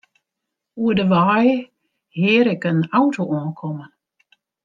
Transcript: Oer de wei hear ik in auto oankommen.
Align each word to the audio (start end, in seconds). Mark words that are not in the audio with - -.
Oer 0.81 0.95
de 0.99 1.05
wei 1.13 1.47
hear 2.17 2.45
ik 2.53 2.63
in 2.71 2.79
auto 2.97 3.23
oankommen. 3.35 3.89